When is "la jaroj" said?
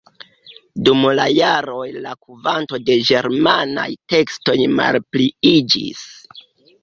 1.17-1.83